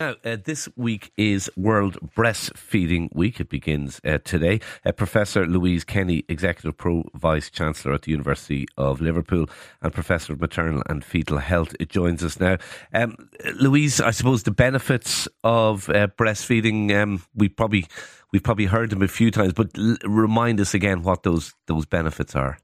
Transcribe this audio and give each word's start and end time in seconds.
Now, 0.00 0.14
uh, 0.24 0.36
this 0.44 0.68
week 0.76 1.10
is 1.16 1.50
World 1.56 1.98
Breastfeeding 2.16 3.08
Week. 3.16 3.40
It 3.40 3.48
begins 3.48 4.00
uh, 4.04 4.18
today. 4.18 4.60
Uh, 4.86 4.92
Professor 4.92 5.44
Louise 5.44 5.82
Kenny, 5.82 6.24
Executive 6.28 6.76
Pro 6.76 7.02
Vice 7.16 7.50
Chancellor 7.50 7.94
at 7.94 8.02
the 8.02 8.12
University 8.12 8.68
of 8.76 9.00
Liverpool, 9.00 9.46
and 9.82 9.92
Professor 9.92 10.34
of 10.34 10.40
Maternal 10.40 10.84
and 10.88 11.04
Fetal 11.04 11.38
Health, 11.38 11.74
joins 11.88 12.22
us 12.22 12.38
now. 12.38 12.58
Um, 12.94 13.16
Louise, 13.58 14.00
I 14.00 14.12
suppose 14.12 14.44
the 14.44 14.52
benefits 14.52 15.26
of 15.42 15.88
uh, 15.88 16.06
breastfeeding, 16.16 16.94
um, 16.94 17.20
we 17.34 17.48
probably 17.48 17.84
we've 18.32 18.44
probably 18.44 18.66
heard 18.66 18.90
them 18.90 19.02
a 19.02 19.08
few 19.08 19.32
times, 19.32 19.52
but 19.52 19.76
l- 19.76 19.96
remind 20.04 20.60
us 20.60 20.74
again 20.74 21.02
what 21.02 21.24
those 21.24 21.54
those 21.66 21.86
benefits 21.86 22.36
are. 22.36 22.58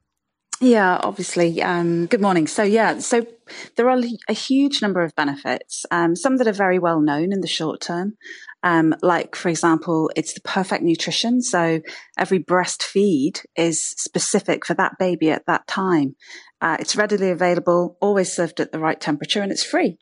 Yeah, 0.61 0.99
obviously. 1.03 1.61
Um, 1.61 2.05
good 2.05 2.21
morning. 2.21 2.47
So, 2.47 2.63
yeah, 2.63 2.99
so 2.99 3.25
there 3.75 3.89
are 3.89 4.01
a 4.29 4.33
huge 4.33 4.81
number 4.81 5.01
of 5.01 5.13
benefits, 5.15 5.85
um, 5.91 6.15
some 6.15 6.37
that 6.37 6.47
are 6.47 6.53
very 6.53 6.79
well 6.79 7.01
known 7.01 7.33
in 7.33 7.41
the 7.41 7.47
short 7.47 7.81
term. 7.81 8.15
Um, 8.63 8.95
like, 9.01 9.35
for 9.35 9.49
example, 9.49 10.09
it's 10.15 10.33
the 10.33 10.41
perfect 10.41 10.81
nutrition. 10.81 11.41
So 11.41 11.81
every 12.17 12.39
breastfeed 12.39 13.45
is 13.55 13.81
specific 13.83 14.65
for 14.65 14.73
that 14.75 14.93
baby 14.97 15.29
at 15.29 15.45
that 15.45 15.67
time. 15.67 16.15
Uh, 16.61 16.77
it's 16.79 16.95
readily 16.95 17.29
available, 17.29 17.97
always 18.01 18.33
served 18.33 18.59
at 18.59 18.71
the 18.71 18.79
right 18.79 18.99
temperature, 18.99 19.41
and 19.41 19.51
it's 19.51 19.63
free. 19.63 19.99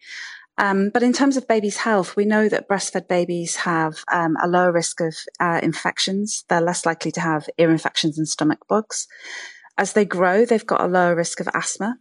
Um, 0.60 0.92
but 0.94 1.02
in 1.02 1.14
terms 1.14 1.36
of 1.36 1.48
babies' 1.48 1.78
health, 1.78 2.16
we 2.16 2.26
know 2.26 2.48
that 2.48 2.70
breastfed 2.70 3.08
babies 3.08 3.56
have 3.58 3.96
um, 4.12 4.38
a 4.42 4.48
lower 4.48 4.72
risk 4.72 5.02
of 5.02 5.16
uh, 5.40 5.60
infections. 5.64 6.46
They're 6.48 6.62
less 6.62 6.86
likely 6.86 7.12
to 7.14 7.22
have 7.22 7.50
ear 7.58 7.72
infections 7.72 8.20
and 8.20 8.28
stomach 8.28 8.60
bugs. 8.70 9.08
As 9.78 9.94
they 9.94 10.06
grow, 10.06 10.46
they've 10.46 10.66
got 10.66 10.82
a 10.82 10.88
lower 10.88 11.16
risk 11.16 11.40
of 11.40 11.48
asthma. 11.54 11.98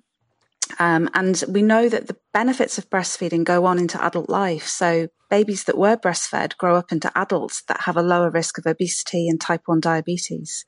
Um, 0.78 1.10
and 1.14 1.42
we 1.48 1.62
know 1.62 1.88
that 1.88 2.06
the 2.06 2.16
benefits 2.32 2.78
of 2.78 2.88
breastfeeding 2.88 3.44
go 3.44 3.64
on 3.66 3.78
into 3.78 4.02
adult 4.02 4.28
life. 4.28 4.66
So 4.66 5.08
babies 5.28 5.64
that 5.64 5.78
were 5.78 5.96
breastfed 5.96 6.56
grow 6.56 6.76
up 6.76 6.92
into 6.92 7.10
adults 7.16 7.62
that 7.68 7.82
have 7.82 7.96
a 7.96 8.02
lower 8.02 8.30
risk 8.30 8.58
of 8.58 8.66
obesity 8.66 9.28
and 9.28 9.40
type 9.40 9.62
1 9.66 9.80
diabetes. 9.80 10.64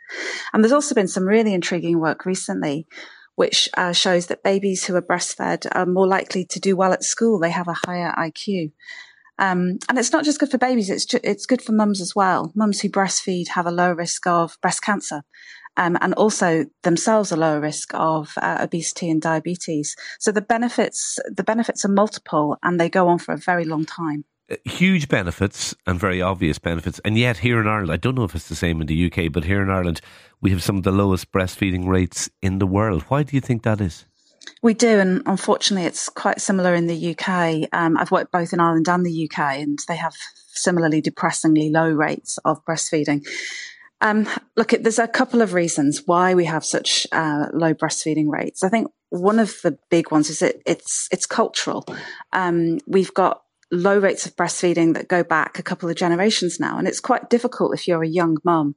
And 0.52 0.62
there's 0.62 0.72
also 0.72 0.94
been 0.94 1.08
some 1.08 1.24
really 1.24 1.54
intriguing 1.54 2.00
work 2.00 2.26
recently 2.26 2.86
which 3.36 3.68
uh, 3.76 3.92
shows 3.92 4.26
that 4.26 4.42
babies 4.42 4.84
who 4.84 4.94
are 4.94 5.02
breastfed 5.02 5.66
are 5.72 5.86
more 5.86 6.06
likely 6.06 6.44
to 6.44 6.60
do 6.60 6.76
well 6.76 6.92
at 6.92 7.02
school. 7.02 7.38
They 7.38 7.50
have 7.50 7.68
a 7.68 7.76
higher 7.86 8.14
IQ. 8.16 8.72
Um, 9.38 9.78
and 9.88 9.98
it's 9.98 10.12
not 10.12 10.24
just 10.24 10.38
good 10.38 10.50
for 10.50 10.58
babies, 10.58 10.88
it's, 10.88 11.04
ju- 11.04 11.18
it's 11.24 11.46
good 11.46 11.60
for 11.60 11.72
mums 11.72 12.00
as 12.00 12.14
well. 12.14 12.52
Mums 12.54 12.80
who 12.80 12.88
breastfeed 12.88 13.48
have 13.48 13.66
a 13.66 13.72
low 13.72 13.90
risk 13.90 14.26
of 14.26 14.56
breast 14.62 14.82
cancer 14.82 15.24
um, 15.76 15.98
and 16.00 16.14
also 16.14 16.66
themselves 16.82 17.32
a 17.32 17.36
lower 17.36 17.60
risk 17.60 17.92
of 17.94 18.34
uh, 18.40 18.58
obesity 18.60 19.10
and 19.10 19.20
diabetes. 19.20 19.96
So 20.18 20.32
the 20.32 20.40
benefits, 20.40 21.18
the 21.26 21.44
benefits 21.44 21.84
are 21.84 21.88
multiple 21.88 22.56
and 22.62 22.80
they 22.80 22.88
go 22.88 23.08
on 23.08 23.18
for 23.18 23.32
a 23.32 23.38
very 23.38 23.64
long 23.64 23.84
time. 23.84 24.24
Uh, 24.50 24.56
huge 24.64 25.08
benefits 25.08 25.74
and 25.86 25.98
very 25.98 26.20
obvious 26.20 26.58
benefits. 26.58 27.00
And 27.04 27.16
yet, 27.16 27.38
here 27.38 27.60
in 27.60 27.66
Ireland, 27.66 27.90
I 27.90 27.96
don't 27.96 28.14
know 28.14 28.24
if 28.24 28.34
it's 28.34 28.48
the 28.48 28.54
same 28.54 28.80
in 28.80 28.86
the 28.86 29.06
UK, 29.06 29.32
but 29.32 29.44
here 29.44 29.62
in 29.62 29.70
Ireland, 29.70 30.02
we 30.42 30.50
have 30.50 30.62
some 30.62 30.76
of 30.76 30.82
the 30.82 30.92
lowest 30.92 31.32
breastfeeding 31.32 31.86
rates 31.86 32.28
in 32.42 32.58
the 32.58 32.66
world. 32.66 33.04
Why 33.08 33.22
do 33.22 33.34
you 33.34 33.40
think 33.40 33.62
that 33.62 33.80
is? 33.80 34.04
We 34.62 34.74
do, 34.74 34.98
and 35.00 35.22
unfortunately, 35.24 35.86
it's 35.86 36.10
quite 36.10 36.42
similar 36.42 36.74
in 36.74 36.86
the 36.86 37.16
UK. 37.16 37.68
Um, 37.72 37.96
I've 37.96 38.10
worked 38.10 38.32
both 38.32 38.52
in 38.52 38.60
Ireland 38.60 38.88
and 38.88 39.04
the 39.04 39.30
UK, 39.30 39.38
and 39.60 39.78
they 39.88 39.96
have 39.96 40.14
similarly 40.52 41.00
depressingly 41.00 41.70
low 41.70 41.90
rates 41.90 42.38
of 42.44 42.62
breastfeeding. 42.66 43.26
Um, 44.00 44.28
look, 44.56 44.70
there's 44.70 44.98
a 44.98 45.08
couple 45.08 45.40
of 45.40 45.54
reasons 45.54 46.02
why 46.06 46.34
we 46.34 46.44
have 46.44 46.64
such 46.64 47.06
uh, 47.12 47.46
low 47.52 47.74
breastfeeding 47.74 48.28
rates. 48.28 48.62
I 48.62 48.68
think 48.68 48.90
one 49.10 49.38
of 49.38 49.56
the 49.62 49.78
big 49.90 50.10
ones 50.10 50.28
is 50.28 50.42
it, 50.42 50.62
it's 50.66 51.08
it's 51.10 51.26
cultural. 51.26 51.84
Um, 52.32 52.78
we've 52.86 53.14
got 53.14 53.42
low 53.70 53.98
rates 53.98 54.26
of 54.26 54.36
breastfeeding 54.36 54.94
that 54.94 55.08
go 55.08 55.22
back 55.24 55.58
a 55.58 55.62
couple 55.62 55.88
of 55.88 55.96
generations 55.96 56.60
now, 56.60 56.78
and 56.78 56.86
it's 56.86 57.00
quite 57.00 57.30
difficult 57.30 57.74
if 57.74 57.88
you're 57.88 58.02
a 58.02 58.08
young 58.08 58.36
mum 58.44 58.74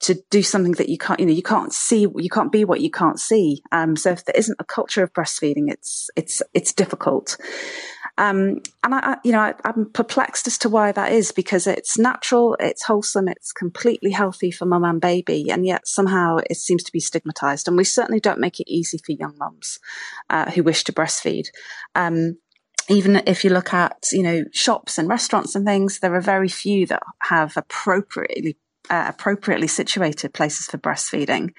to 0.00 0.22
do 0.30 0.42
something 0.42 0.72
that 0.72 0.88
you 0.88 0.96
can't, 0.96 1.20
you 1.20 1.26
know, 1.26 1.32
you 1.32 1.42
can't 1.42 1.74
see, 1.74 2.06
you 2.16 2.30
can't 2.30 2.50
be 2.50 2.64
what 2.64 2.80
you 2.80 2.90
can't 2.90 3.20
see. 3.20 3.62
Um, 3.70 3.96
so 3.96 4.10
if 4.10 4.24
there 4.24 4.34
isn't 4.36 4.56
a 4.58 4.64
culture 4.64 5.02
of 5.02 5.12
breastfeeding, 5.12 5.70
it's 5.70 6.08
it's 6.16 6.42
it's 6.54 6.72
difficult. 6.72 7.36
Um, 8.20 8.60
and 8.84 8.94
I, 8.94 9.16
you 9.24 9.32
know, 9.32 9.40
I, 9.40 9.54
am 9.64 9.90
perplexed 9.94 10.46
as 10.46 10.58
to 10.58 10.68
why 10.68 10.92
that 10.92 11.10
is 11.10 11.32
because 11.32 11.66
it's 11.66 11.98
natural, 11.98 12.54
it's 12.60 12.82
wholesome, 12.82 13.28
it's 13.28 13.50
completely 13.50 14.10
healthy 14.10 14.50
for 14.50 14.66
mum 14.66 14.84
and 14.84 15.00
baby, 15.00 15.50
and 15.50 15.64
yet 15.64 15.88
somehow 15.88 16.36
it 16.50 16.58
seems 16.58 16.84
to 16.84 16.92
be 16.92 17.00
stigmatized. 17.00 17.66
And 17.66 17.78
we 17.78 17.84
certainly 17.84 18.20
don't 18.20 18.38
make 18.38 18.60
it 18.60 18.70
easy 18.70 18.98
for 18.98 19.12
young 19.12 19.34
mums 19.38 19.78
uh, 20.28 20.50
who 20.50 20.62
wish 20.62 20.84
to 20.84 20.92
breastfeed. 20.92 21.46
Um, 21.94 22.36
even 22.90 23.22
if 23.26 23.42
you 23.42 23.48
look 23.48 23.72
at, 23.72 24.08
you 24.12 24.22
know, 24.22 24.44
shops 24.52 24.98
and 24.98 25.08
restaurants 25.08 25.54
and 25.54 25.64
things, 25.64 26.00
there 26.00 26.14
are 26.14 26.20
very 26.20 26.48
few 26.48 26.86
that 26.88 27.02
have 27.22 27.56
appropriately 27.56 28.58
uh, 28.90 29.06
appropriately 29.08 29.68
situated 29.68 30.34
places 30.34 30.66
for 30.66 30.76
breastfeeding. 30.76 31.50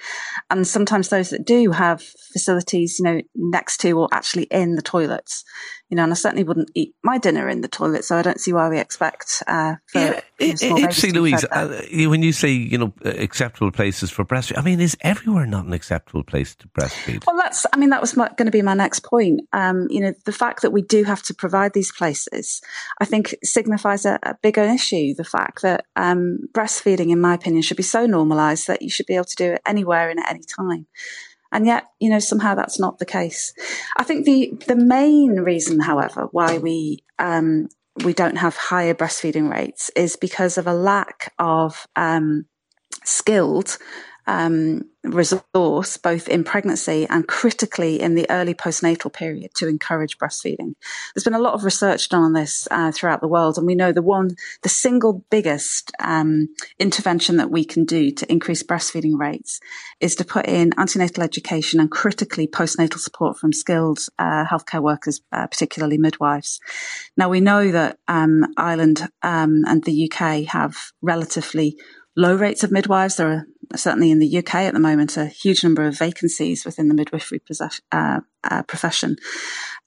And 0.50 0.68
sometimes 0.68 1.10
those 1.10 1.30
that 1.30 1.46
do 1.46 1.72
have 1.72 2.04
facilities, 2.34 3.00
you 3.00 3.06
know, 3.06 3.22
next 3.36 3.78
to 3.82 3.92
or 3.94 4.10
actually 4.12 4.44
in 4.46 4.76
the 4.76 4.82
toilets 4.82 5.46
you 5.92 5.98
know, 5.98 6.04
and 6.04 6.14
I 6.14 6.16
certainly 6.16 6.46
wouldn't 6.46 6.72
eat 6.74 6.96
my 7.04 7.18
dinner 7.18 7.50
in 7.50 7.60
the 7.60 7.68
toilet, 7.68 8.06
so 8.06 8.16
I 8.16 8.22
don't 8.22 8.40
see 8.40 8.54
why 8.54 8.70
we 8.70 8.80
expect. 8.80 9.44
Uh, 9.46 9.76
for, 9.88 10.00
yeah, 10.00 10.22
you 10.40 10.70
know, 10.70 10.78
interesting, 10.78 11.14
Louise. 11.14 11.44
Uh, 11.52 11.82
when 12.08 12.24
you 12.24 12.32
say 12.32 12.50
you 12.50 12.78
know 12.78 12.94
acceptable 13.04 13.72
places 13.72 14.10
for 14.10 14.24
breastfeeding, 14.24 14.58
I 14.58 14.62
mean, 14.62 14.80
is 14.80 14.96
everywhere 15.02 15.46
not 15.46 15.66
an 15.66 15.74
acceptable 15.74 16.24
place 16.24 16.56
to 16.56 16.68
breastfeed? 16.70 17.28
Well, 17.28 17.36
that's. 17.36 17.66
I 17.74 17.78
mean, 17.78 17.90
that 17.90 18.00
was 18.00 18.14
going 18.14 18.46
to 18.46 18.52
be 18.52 18.62
my 18.62 18.74
next 18.74 19.02
point. 19.04 19.42
Um, 19.52 19.88
you 19.90 20.00
know, 20.00 20.14
the 20.24 20.32
fact 20.32 20.62
that 20.62 20.72
we 20.72 20.82
do 20.82 21.04
have 21.04 21.22
to 21.24 21.34
provide 21.34 21.74
these 21.74 21.92
places, 21.92 22.62
I 23.02 23.06
think, 23.06 23.36
signifies 23.44 24.06
a, 24.06 24.18
a 24.24 24.38
bigger 24.42 24.64
issue. 24.64 25.14
The 25.14 25.26
fact 25.26 25.62
that 25.64 25.86
um, 25.98 26.40
breastfeeding, 26.54 27.12
in 27.12 27.20
my 27.20 27.34
opinion, 27.34 27.64
should 27.64 27.76
be 27.76 27.84
so 27.84 28.06
normalised 28.06 28.68
that 28.68 28.82
you 28.82 28.90
should 28.90 29.08
be 29.08 29.16
able 29.16 29.26
to 29.26 29.36
do 29.36 29.52
it 29.52 29.62
anywhere 29.66 30.10
and 30.10 30.22
at 30.22 30.32
any 30.32 30.44
time. 30.44 30.88
And 31.52 31.66
yet, 31.66 31.86
you 32.00 32.10
know, 32.10 32.20
somehow 32.20 32.56
that's 32.56 32.80
not 32.80 33.00
the 33.00 33.06
case. 33.06 33.54
I 33.98 34.04
think 34.04 34.26
the, 34.26 34.54
the 34.68 34.76
main 34.76 35.42
reason, 35.42 35.80
however, 35.80 36.28
why 36.32 36.58
we, 36.58 37.04
um, 37.20 37.68
we 38.06 38.14
don't 38.14 38.38
have 38.38 38.56
higher 38.56 38.94
breastfeeding 38.94 39.52
rates 39.52 39.92
is 39.96 40.16
because 40.16 40.58
of 40.58 40.68
a 40.68 40.74
lack 40.74 41.34
of, 41.38 41.88
um, 41.96 42.46
skilled 43.04 43.78
um, 44.28 44.84
resource 45.04 45.98
both 45.98 46.30
in 46.30 46.44
pregnancy 46.44 47.08
and 47.10 47.28
critically 47.28 48.00
in 48.00 48.16
the 48.16 48.30
early 48.30 48.54
postnatal 48.54 49.12
period 49.12 49.52
to 49.56 49.68
encourage 49.68 50.18
breastfeeding. 50.18 50.76
There's 51.14 51.24
been 51.24 51.34
a 51.34 51.40
lot 51.40 51.54
of 51.54 51.64
research 51.64 52.10
done 52.10 52.24
on 52.24 52.34
this 52.34 52.68
uh, 52.70 52.92
throughout 52.92 53.22
the 53.22 53.28
world, 53.28 53.58
and 53.58 53.66
we 53.66 53.76
know 53.76 53.92
the 53.92 54.02
one, 54.02 54.36
the 54.62 54.70
single 54.70 55.26
biggest 55.32 55.92
um, 56.00 56.50
intervention 56.80 57.38
that 57.38 57.50
we 57.50 57.66
can 57.66 57.84
do 57.86 58.12
to 58.12 58.32
increase 58.32 58.64
breastfeeding 58.64 59.18
rates 59.18 59.60
is 60.00 60.16
to 60.16 60.26
put 60.26 60.46
in 60.46 60.72
antenatal 60.78 61.24
education 61.24 61.80
and 61.80 61.90
critically 61.90 62.48
postnatal 62.48 63.00
support 63.00 63.38
from 63.38 63.54
skilled 63.54 64.00
uh, 64.20 64.46
healthcare 64.46 64.82
workers, 64.82 65.22
uh, 65.32 65.48
particularly 65.48 65.98
midwives. 65.98 66.60
Now 67.18 67.30
we 67.30 67.42
know 67.42 67.72
that 67.72 67.98
um, 68.08 68.54
Ireland 68.56 69.10
um, 69.24 69.64
and 69.66 69.84
the 69.84 70.12
UK 70.12 70.46
have 70.46 70.78
relatively 71.02 71.78
low 72.16 72.36
rates 72.36 72.64
of 72.64 72.72
midwives. 72.72 73.16
There 73.16 73.32
are 73.32 73.46
certainly 73.76 74.12
in 74.12 74.20
the 74.20 74.38
UK 74.38 74.56
at 74.56 74.74
the 74.74 74.80
moment 74.80 75.18
a 75.18 75.26
huge 75.26 75.64
number 75.64 75.84
of 75.84 75.98
vacancies 75.98 76.66
within 76.66 76.88
the 76.88 76.94
midwifery 76.94 77.40
possess- 77.40 77.82
uh, 77.92 78.20
uh, 78.44 78.64
profession. 78.64 79.16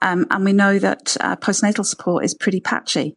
Um, 0.03 0.27
and 0.31 0.45
we 0.45 0.53
know 0.53 0.79
that 0.79 1.17
uh, 1.21 1.37
postnatal 1.37 1.85
support 1.85 2.25
is 2.25 2.35
pretty 2.35 2.61
patchy. 2.61 3.17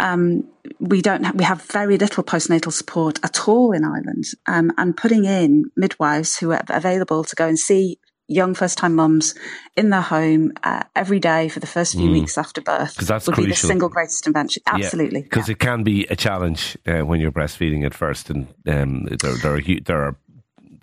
Um, 0.00 0.48
we 0.80 1.00
don't 1.02 1.36
we 1.36 1.44
have 1.44 1.62
very 1.62 1.96
little 1.96 2.24
postnatal 2.24 2.72
support 2.72 3.20
at 3.22 3.48
all 3.48 3.72
in 3.72 3.84
Ireland. 3.84 4.24
Um, 4.46 4.72
and 4.76 4.96
putting 4.96 5.24
in 5.24 5.70
midwives 5.76 6.38
who 6.38 6.50
are 6.52 6.62
available 6.68 7.22
to 7.24 7.36
go 7.36 7.46
and 7.46 7.58
see 7.58 7.98
young 8.26 8.54
first 8.54 8.78
time 8.78 8.94
mums 8.94 9.34
in 9.76 9.90
their 9.90 10.00
home 10.00 10.52
uh, 10.62 10.82
every 10.96 11.20
day 11.20 11.48
for 11.48 11.60
the 11.60 11.66
first 11.66 11.92
few 11.92 12.08
mm. 12.08 12.12
weeks 12.12 12.38
after 12.38 12.60
birth 12.60 12.94
that's 12.96 13.26
would 13.26 13.34
crucial. 13.34 13.48
be 13.48 13.50
the 13.50 13.56
single 13.56 13.88
greatest 13.88 14.26
invention. 14.26 14.62
Absolutely. 14.66 15.22
Because 15.22 15.48
yeah, 15.48 15.52
it 15.52 15.58
can 15.58 15.82
be 15.82 16.06
a 16.06 16.16
challenge 16.16 16.78
uh, 16.86 17.00
when 17.00 17.20
you're 17.20 17.32
breastfeeding 17.32 17.84
at 17.84 17.94
first, 17.94 18.30
and 18.30 18.48
um, 18.66 19.04
there, 19.04 19.36
there, 19.36 19.56
are, 19.56 19.80
there 19.84 20.02
are 20.02 20.16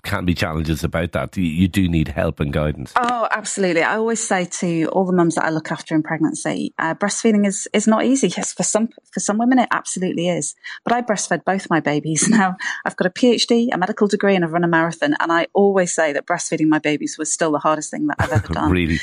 can 0.04 0.26
be 0.26 0.34
challenges 0.34 0.84
about 0.84 1.12
that. 1.12 1.38
You, 1.38 1.68
do 1.68 1.88
need 1.88 2.10
help 2.10 2.40
and 2.40 2.52
guidance. 2.52 2.94
Oh, 2.96 3.28
absolutely. 3.32 3.84
I 3.84 3.96
always 3.96 4.26
say 4.26 4.46
to 4.46 4.86
all 4.88 5.06
the 5.06 5.14
mums 5.14 5.36
that 5.36 5.46
I 5.46 5.50
look 5.50 5.72
after 5.72 5.96
in 5.96 6.04
pregnancy, 6.04 6.74
uh, 6.78 6.96
breastfeeding 6.96 7.46
is 7.46 7.68
is 7.74 7.88
not 7.88 8.04
easy. 8.04 8.28
Yes, 8.28 8.54
for 8.54 8.64
some 8.64 8.90
for 9.12 9.20
some 9.20 9.38
women 9.38 9.60
it 9.60 9.70
absolutely 9.72 10.28
is. 10.28 10.56
But 10.84 10.94
I 10.94 11.02
breastfed 11.02 11.46
both 11.46 11.70
my 11.70 11.80
babies. 11.80 12.28
Now 12.42 12.56
I've 12.86 12.96
got 12.96 13.08
a 13.08 13.10
PhD, 13.10 13.70
a 13.72 13.78
medical 13.78 14.08
degree, 14.08 14.36
and 14.36 14.44
I've 14.44 14.54
run 14.54 14.64
a 14.64 14.68
marathon. 14.68 15.16
And 15.20 15.32
I 15.32 15.48
always 15.54 15.94
say 15.94 16.14
that 16.14 16.26
breastfeeding 16.26 16.68
my 16.68 16.80
babies 16.80 17.18
was 17.18 17.32
still 17.32 17.52
the 17.52 17.60
hardest 17.60 17.92
thing 17.92 18.08
that 18.08 18.18
I've 18.20 18.32
ever 18.32 18.48
done. 18.54 18.72
really. 18.72 19.00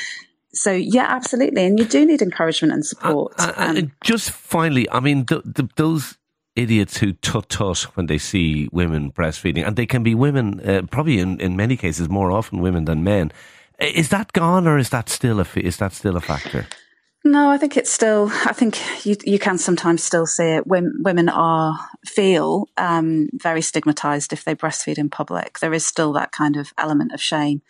So 0.51 0.71
yeah, 0.71 1.05
absolutely, 1.07 1.65
and 1.65 1.79
you 1.79 1.85
do 1.85 2.05
need 2.05 2.21
encouragement 2.21 2.73
and 2.73 2.85
support. 2.85 3.33
Uh, 3.37 3.53
uh, 3.55 3.65
um, 3.77 3.91
just 4.03 4.31
finally, 4.31 4.89
I 4.89 4.99
mean, 4.99 5.27
those 5.75 6.17
idiots 6.55 6.97
who 6.97 7.13
tut 7.13 7.49
tut 7.49 7.81
when 7.95 8.07
they 8.07 8.17
see 8.17 8.69
women 8.71 9.11
breastfeeding, 9.11 9.65
and 9.65 9.75
they 9.75 9.85
can 9.85 10.03
be 10.03 10.15
women, 10.15 10.59
uh, 10.67 10.81
probably 10.89 11.19
in, 11.19 11.39
in 11.39 11.55
many 11.55 11.77
cases 11.77 12.09
more 12.09 12.31
often 12.31 12.61
women 12.61 12.85
than 12.85 13.03
men. 13.03 13.31
Is 13.79 14.09
that 14.09 14.33
gone, 14.33 14.67
or 14.67 14.77
is 14.77 14.89
that 14.89 15.09
still 15.09 15.39
a 15.39 15.47
is 15.55 15.77
that 15.77 15.93
still 15.93 16.17
a 16.17 16.21
factor? 16.21 16.67
No, 17.25 17.49
I 17.49 17.57
think 17.57 17.75
it's 17.75 17.91
still. 17.91 18.29
I 18.45 18.53
think 18.53 18.79
you 19.05 19.15
you 19.25 19.39
can 19.39 19.57
sometimes 19.57 20.03
still 20.03 20.25
see 20.25 20.55
it. 20.55 20.67
Women, 20.67 20.93
women 21.03 21.29
are 21.29 21.77
feel 22.05 22.67
um, 22.77 23.27
very 23.33 23.61
stigmatized 23.61 24.31
if 24.31 24.45
they 24.45 24.55
breastfeed 24.55 24.97
in 24.97 25.09
public. 25.09 25.59
There 25.59 25.73
is 25.73 25.85
still 25.85 26.13
that 26.13 26.31
kind 26.31 26.55
of 26.55 26.73
element 26.77 27.11
of 27.11 27.21
shame. 27.21 27.61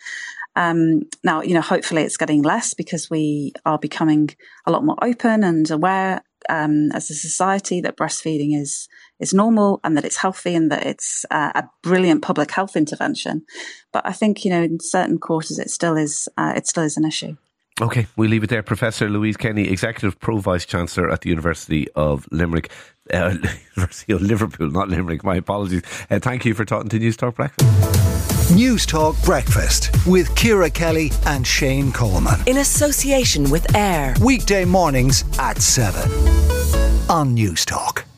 Um, 0.56 1.02
now, 1.24 1.42
you 1.42 1.54
know, 1.54 1.60
hopefully 1.60 2.02
it's 2.02 2.16
getting 2.16 2.42
less 2.42 2.74
because 2.74 3.10
we 3.10 3.52
are 3.64 3.78
becoming 3.78 4.30
a 4.66 4.70
lot 4.70 4.84
more 4.84 4.96
open 5.02 5.44
and 5.44 5.68
aware 5.70 6.22
um, 6.50 6.90
as 6.92 7.08
a 7.10 7.14
society 7.14 7.80
that 7.80 7.96
breastfeeding 7.96 8.60
is 8.60 8.88
is 9.18 9.32
normal 9.32 9.80
and 9.84 9.96
that 9.96 10.04
it's 10.04 10.16
healthy 10.16 10.54
and 10.54 10.70
that 10.70 10.84
it's 10.84 11.24
uh, 11.30 11.52
a 11.54 11.68
brilliant 11.82 12.22
public 12.22 12.50
health 12.50 12.76
intervention. 12.76 13.44
But 13.92 14.06
I 14.06 14.12
think 14.12 14.44
you 14.44 14.50
know 14.50 14.62
in 14.62 14.80
certain 14.80 15.18
quarters 15.18 15.58
it 15.58 15.70
still 15.70 15.96
is 15.96 16.28
uh, 16.36 16.52
it 16.56 16.66
still 16.66 16.82
is 16.82 16.96
an 16.96 17.04
issue. 17.04 17.36
Okay, 17.80 18.06
we 18.16 18.28
leave 18.28 18.44
it 18.44 18.50
there. 18.50 18.62
Professor 18.62 19.08
Louise 19.08 19.38
Kenny, 19.38 19.68
Executive 19.68 20.18
Pro 20.20 20.36
Vice 20.36 20.66
Chancellor 20.66 21.10
at 21.10 21.22
the 21.22 21.30
University 21.30 21.88
of 21.92 22.28
Limerick, 22.30 22.70
uh, 23.12 23.36
University 23.76 24.12
of 24.12 24.20
Liverpool, 24.20 24.68
not 24.70 24.90
Limerick. 24.90 25.24
My 25.24 25.36
apologies. 25.36 25.82
Uh, 26.10 26.18
thank 26.18 26.44
you 26.44 26.52
for 26.52 26.66
talking 26.66 26.90
to 26.90 26.98
Newstalk 26.98 27.36
Breakfast. 27.36 27.66
Newstalk 28.50 29.24
Breakfast 29.24 29.90
with 30.06 30.34
Ciara 30.34 30.68
Kelly 30.68 31.12
and 31.24 31.46
Shane 31.46 31.92
Coleman. 31.92 32.40
In 32.46 32.58
association 32.58 33.48
with 33.48 33.74
AIR. 33.76 34.14
Weekday 34.20 34.64
mornings 34.64 35.24
at 35.38 35.62
7 35.62 36.39
on 37.10 37.34
Newstalk. 37.34 38.09